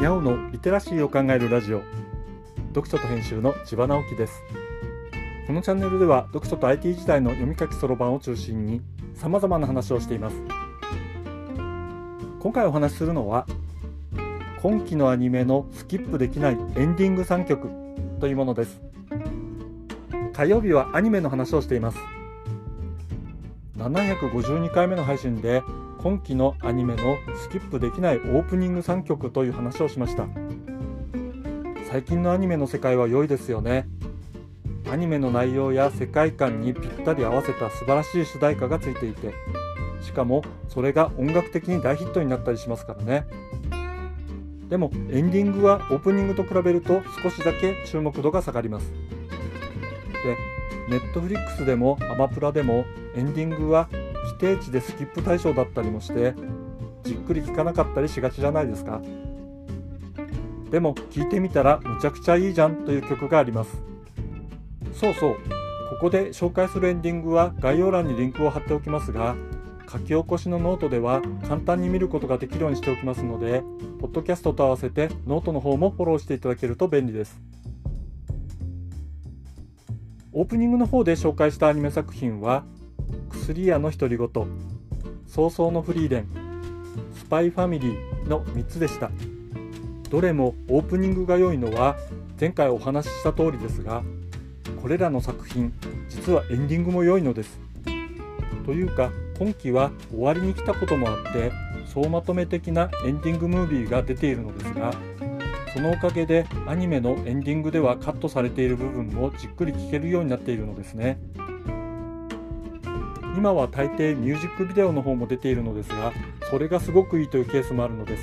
[0.00, 1.82] にゃおのリテラシーを考えるラジオ。
[2.68, 4.42] 読書と編集の千葉直樹です。
[5.46, 8.80] このチャンネルでは読書と IT 時代の読み書きそろばんを中心に
[9.12, 10.36] 様々な話をしています。
[12.40, 13.46] 今回お話しするのは
[14.62, 16.56] 今期のアニメのスキップできないエ
[16.86, 17.68] ンディング3曲
[18.20, 18.80] というものです。
[20.32, 21.98] 火曜日はアニメの話をしています。
[23.80, 25.62] 752回目の配信で
[25.98, 30.26] 今期のアニメのスキップできないオープニング3曲という話をしました。
[31.90, 33.88] 最近のアニメの世界は良いですよね。
[34.90, 39.32] アニメの内容や世界観にぴったり合わせた素晴らしい主題歌がついていて
[40.02, 43.26] しかもそれが音楽的に大ヒットになったりしますからね。
[44.68, 48.92] でもエンディングはオープニングと比べると少しだけ注目度が下がります。
[50.22, 50.36] で
[50.88, 52.84] ネットフリックスでもアマプラでも
[53.16, 53.88] エンディングは
[54.24, 56.34] 規定値でスキップ対象だったりもして
[57.04, 59.00] じっくり聴かなかったりしがちじゃないですか。
[60.70, 63.82] でも聴いてみたらむちゃくちゃいいじゃんという曲があります。
[64.92, 65.36] そうそう。
[65.90, 69.34] ここで紹介するエンディングは概要欄にリンクを貼っておきますが
[69.90, 73.62] 書き起こしのノートでは簡単に見ることができるようにしておきますので
[74.00, 77.40] ポッドキャストと合わせてノートの方もフォローしていただけると便利です。
[80.32, 82.64] オープニングの方で紹介したアニメ作品は
[83.50, 84.28] 薬屋の独り言。
[85.26, 86.26] 早々のフリーレン。
[87.16, 89.10] スパイファミリーの3つでした。
[90.08, 91.96] どれもオープニングが良いのは
[92.38, 94.02] 前回お話しした通りですが
[94.80, 95.72] これらの作品
[96.08, 97.58] 実はエンディングも良いのです。
[98.64, 101.50] というか今期は終わりに来たこともあって
[101.86, 104.94] 総まとめ的なエンディングムービーが出ているのですが
[105.74, 111.18] そのおかげでアニメのエンディングではカットされている部分もじっくり聴けるようになっているのですね。
[113.40, 116.12] 今は大抵ミュージックビデオの方も出ているのですが
[116.50, 118.22] それがすごくいいというケースもあるのです。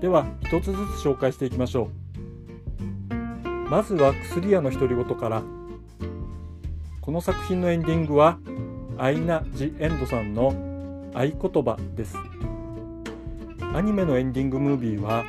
[0.00, 1.88] では一つずつ紹介していきましょ
[3.12, 3.46] う。
[3.70, 5.44] まずは薬屋の独り言から。
[7.00, 8.38] この作品のエンディングは
[8.98, 10.52] アイナ・ジ・エンドさんの
[11.14, 12.16] 合言葉です。
[13.74, 15.24] アニメのエンディングムービーは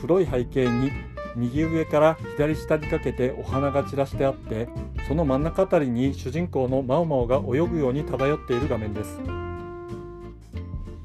[0.00, 0.90] 黒い背景に
[1.36, 4.68] 右上から左下にかけてお花が散らしてあって
[5.08, 9.18] その真ん中あたりに主人公のマオマオが泳ぐように漂っている画面です。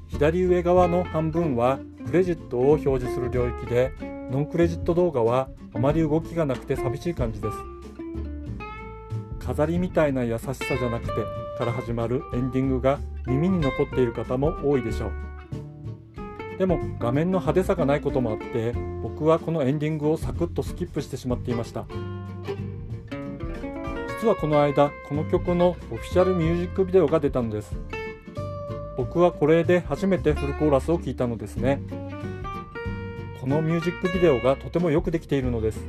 [0.08, 3.92] 左上側の半分はクレジットを表示する領域で
[4.32, 7.58] ノンクレジット動画はあまり動きがなくて寂しい感じです。
[9.46, 11.12] 飾りみたいな優しさじゃなくて
[11.58, 15.12] から始まるエンディングが耳に残っている方も多いでしょう。
[16.58, 18.74] でも画面の派手さがないこともあって
[19.04, 21.86] 僕はこのエンディングをサクッとスキップしてしまっていました。
[24.20, 27.76] 実はこの間この曲のオフィシャルミュージックビデオが出たのです。
[28.98, 31.80] 僕はこれで初めてフルコーラスを聴いたのですね。
[33.40, 35.80] このミュージックビデオがとてもよくできているのです。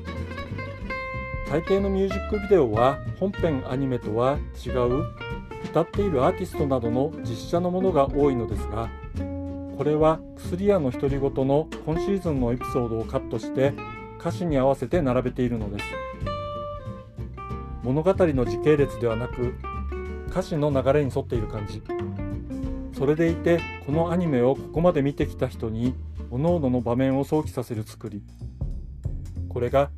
[1.51, 5.07] 大抵のミュージックビデオは本編アニメとは違う
[5.65, 8.91] 歌っているアーティストなどの実写のものが多いのですが
[9.79, 13.75] これは薬屋の独り言の今シーズンのエピソードをカットして
[14.19, 15.85] 歌詞に合わせて並べているのです。
[17.85, 19.55] 物語の時系列ではなく
[20.31, 21.81] 歌詞の流れに沿っている感じ。
[22.93, 25.95] それでいてこのアニメをここまで見てきた人に
[26.29, 28.21] 各々の場面を想起させる作り。
[29.49, 29.91] これが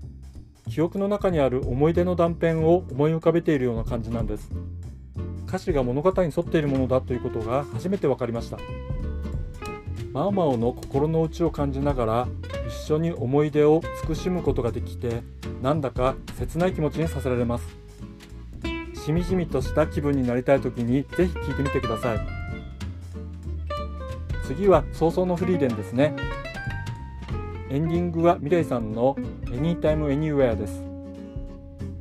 [0.69, 4.51] 記憶の中にある思い出の断片を思い浮かべているような感じなんです。
[5.49, 8.59] 歌詞が物語に沿っているものだということが初めて分かりました。
[10.13, 12.29] マオマオの心の内を感じながら
[12.67, 15.23] 一緒に思い出を慈しむことができて
[15.63, 17.79] なんだか切ない気持ちにさせられます。
[18.95, 22.19] しみじみとした気分になりたい時にぜひ聴いてみてください。
[24.45, 26.15] 次は早々のフリーデンですね。
[27.71, 30.83] エンディングはミレイさんの Anytime Anywhere です。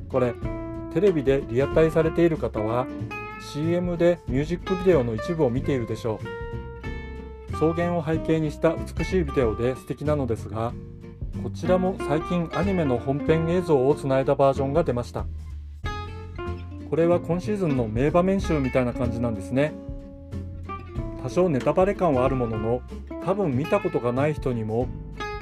[0.10, 0.34] これ
[0.94, 2.88] テレビでリアタイされている方は
[3.54, 6.49] CM でミュージックビデオの一部を見ているでしょう。
[7.60, 10.72] 草原を背景にした美しいビデオで素敵なのですが
[11.44, 15.26] こちらも最近アニメの本編映像をつないだバージョンが出ました。
[16.90, 19.74] これは今シーズンの名場面集みたいな感じなんですね。
[21.22, 22.82] 多少ネタバレ感はあるものの
[23.26, 24.88] 多分見たことがない人にも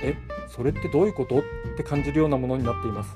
[0.02, 0.16] え
[0.50, 1.38] それってどういうこと？
[1.38, 1.44] っ
[1.78, 3.16] て感じるようなものになっています。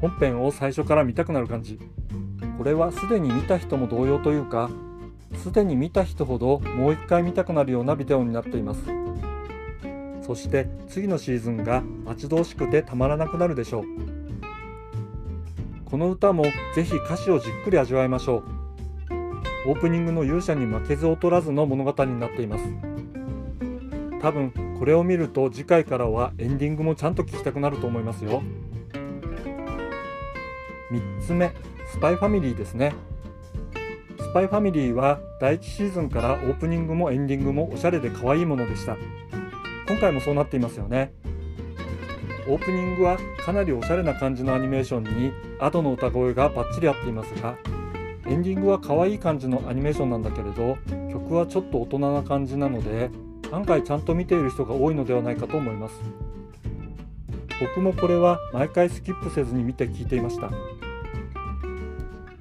[0.00, 1.80] 本編を最初から見たくなる感じ。
[2.58, 4.70] これはすでに見た人も同様というか
[5.34, 8.82] すでに見た人ほどもう一回見たくなるようなビデオになっています。
[10.22, 13.84] そして次のシーズンが待ち遠しくてたまらなくなるでしょう。
[15.84, 16.44] この歌も
[16.74, 18.44] ぜひ歌詞をじっくり味わいましょう。
[19.68, 22.64] オープニングの勇者に負けず劣らずの物語になっています。
[24.20, 28.42] 多分これを見ると次回からはエンディングもちゃんと聞きたくなると思いますよ。
[30.90, 31.52] 3つ目
[31.90, 32.92] スパイファミリーですね。
[34.32, 38.96] パイファミリーは第1シーズンからオープニングもエンディングもおしゃれで可愛いものでした。
[39.92, 41.12] 今回もそうなっていますよね
[42.48, 47.56] オープニングはかなりおしゃれな感じのアニメーションにアドの歌声がバッチリ合っていますが
[48.26, 50.78] エンディングは可愛い感じのアニメーションなんだけれど
[51.10, 53.10] 曲はちょっと大人な感じなので
[53.50, 56.00] 案外ちゃんと見ている人が多いのではないかと思います。
[57.60, 60.50] 僕もこれは毎回スキップせずに見て聞いていました。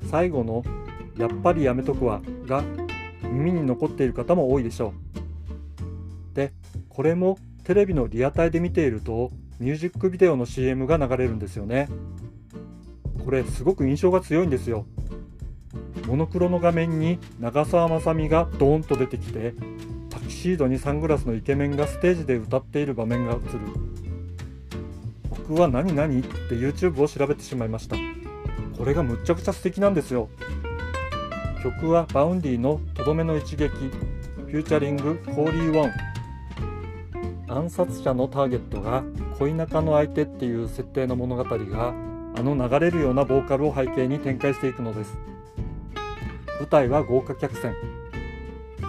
[0.10, 0.64] 最後の
[1.18, 2.64] 「やっぱりやめとくわ」が
[3.24, 4.94] 耳に残っている方も多いでしょ
[6.34, 6.36] う。
[6.36, 6.54] で
[6.90, 11.88] これもテレビのリアタイで見ているとミュージックビデオの CM が流れるんですよね。
[13.24, 14.86] これすごく印象が強いんですよ。
[16.08, 19.54] モノクロの画面に長澤まさみがドーンと出てきて
[20.10, 23.42] タキシードにサングラスのイケメンがステージで歌っている場面が映る。
[25.30, 27.96] 僕は何々って YouTube を調べてしまいました。
[28.78, 30.30] これがむっちゃくちゃ素敵なんですよ。
[31.62, 33.70] 曲は Vaundy のとどめの一撃。
[33.70, 35.92] フィーチャリングコーリー・ウォン。
[37.48, 39.04] 暗殺者のターゲットが
[39.38, 41.94] 恋仲の相手っていう設定の物語が
[42.36, 45.18] あの流れるようなボーカルを背景に展開していくのです。
[46.60, 47.76] 舞台は豪華客船。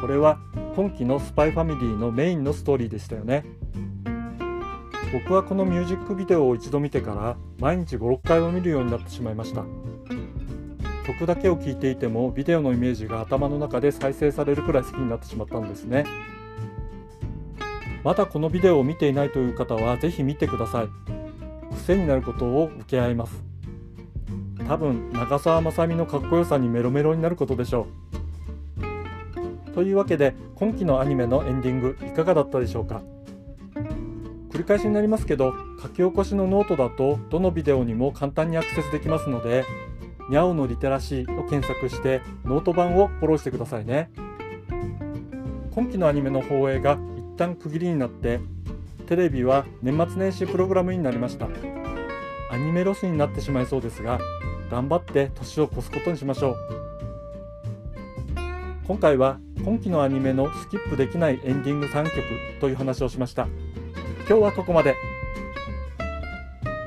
[0.00, 0.38] これは
[0.74, 3.44] 今期のスパイファミリーのメインのストーリーでしたよね。
[5.12, 9.62] 僕はこのミュージックビデオを一度見てから毎日56回は見るようになってしまいました。
[11.06, 16.04] 曲だけを聴いていてもビデオのイメージが頭の中で再生されるくらい好きになってしまったんですね。
[18.04, 20.88] まだこのビデオを見ていないという方はぜひ見てください。
[21.76, 23.42] 癖になることを請け合います。
[24.66, 27.86] 多分長澤まさみのかっこよさにメロメロになることでしょ
[29.68, 29.72] う。
[29.72, 33.02] というわけで今期のアニメのエンディングいかがだったでしょうか。
[34.50, 39.64] 繰り返しになりますけど書き起こしのノートだとどのビデオにも簡単にアクセスできますので
[40.28, 44.10] にゃおのリテラシーを検索してノート版をフォローしてくださいね。
[45.72, 48.40] 今期のアニメの放映が一旦区切りになって
[49.06, 51.48] テレビは年末年始プログラムになりました。
[52.50, 54.20] アニメロスになってしまいそうですが
[54.70, 56.56] 頑張って年を越すことにしましょう。
[58.86, 62.14] 今回は今期のアニメのスキップできないエンディング3曲
[62.60, 63.46] という話をしました。
[64.28, 65.11] 今日はここまで。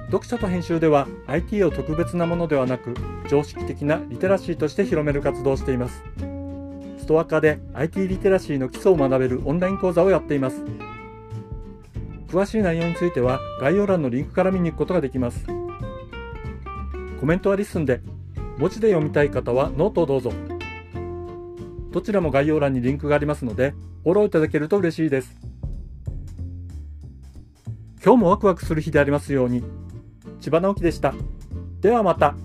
[0.07, 2.93] 読者と編集では IT を特別なものではなく
[3.29, 6.03] 常識的なリテラシーとして広める活動をしています
[6.99, 10.63] ストアカで IT リテラシーの基礎を学べるオンライン講座をやっています
[12.27, 15.45] 詳しい内容については概要欄のリンクから見に行くことができます
[17.19, 18.01] コメントはリスンで、
[18.59, 20.31] 文字で読みたい方はノートをどうぞ。
[21.91, 23.71] どちらも概要欄にリンクがありますので、
[24.03, 25.35] フォローいただけると嬉しいです。
[28.03, 29.63] 今日もワクワクする日でありますように。
[30.39, 31.13] 千葉直樹でした。
[31.81, 32.35] ではまた。